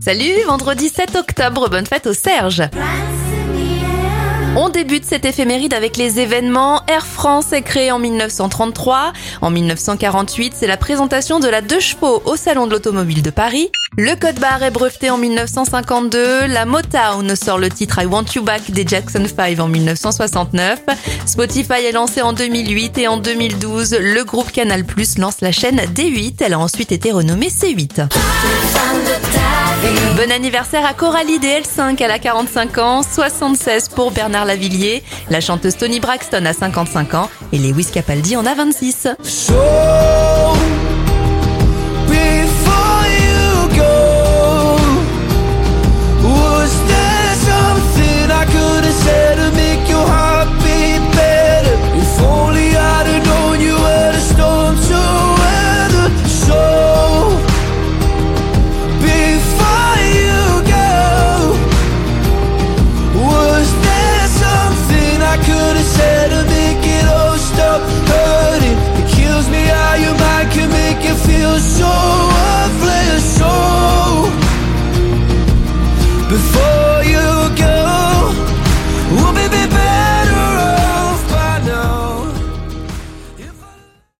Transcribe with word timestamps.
Salut, 0.00 0.32
vendredi 0.46 0.88
7 0.88 1.16
octobre, 1.16 1.68
bonne 1.68 1.86
fête 1.86 2.06
au 2.06 2.12
Serge. 2.12 2.62
On 4.58 4.70
débute 4.70 5.04
cette 5.04 5.26
éphéméride 5.26 5.74
avec 5.74 5.98
les 5.98 6.18
événements. 6.18 6.82
Air 6.86 7.04
France 7.04 7.52
est 7.52 7.62
créé 7.62 7.90
en 7.90 7.98
1933. 7.98 9.12
En 9.42 9.50
1948, 9.50 10.54
c'est 10.56 10.66
la 10.66 10.78
présentation 10.78 11.40
de 11.40 11.48
la 11.48 11.60
deux 11.60 11.80
chevaux 11.80 12.22
au 12.24 12.36
Salon 12.36 12.66
de 12.66 12.72
l'Automobile 12.72 13.20
de 13.20 13.30
Paris. 13.30 13.70
Le 13.98 14.14
code 14.14 14.38
barre 14.38 14.62
est 14.62 14.70
breveté 14.70 15.10
en 15.10 15.18
1952. 15.18 16.46
La 16.46 16.64
Motown 16.64 17.36
sort 17.36 17.58
le 17.58 17.68
titre 17.68 18.00
I 18.00 18.06
Want 18.06 18.24
You 18.34 18.42
Back 18.42 18.70
des 18.70 18.86
Jackson 18.86 19.26
5 19.26 19.60
en 19.60 19.68
1969. 19.68 20.80
Spotify 21.26 21.84
est 21.84 21.92
lancé 21.92 22.22
en 22.22 22.32
2008 22.32 22.96
et 22.98 23.08
en 23.08 23.18
2012, 23.18 23.98
le 24.00 24.24
groupe 24.24 24.52
Canal 24.52 24.84
Plus 24.84 25.18
lance 25.18 25.42
la 25.42 25.52
chaîne 25.52 25.80
D8. 25.94 26.36
Elle 26.40 26.54
a 26.54 26.58
ensuite 26.58 26.92
été 26.92 27.12
renommée 27.12 27.48
C8. 27.48 28.06
Bon 30.16 30.32
anniversaire 30.32 30.86
à 30.86 30.94
Coralie 30.94 31.38
DL5, 31.38 32.02
elle 32.02 32.10
a 32.10 32.18
45 32.18 32.78
ans, 32.78 33.02
76 33.02 33.90
pour 33.90 34.12
Bernard 34.12 34.46
Lavillier, 34.46 35.02
la 35.28 35.42
chanteuse 35.42 35.76
Tony 35.76 36.00
Braxton 36.00 36.46
a 36.46 36.54
55 36.54 37.12
ans 37.12 37.28
et 37.52 37.58
Lewis 37.58 37.88
Capaldi 37.92 38.34
en 38.34 38.46
a 38.46 38.54
26. 38.54 39.08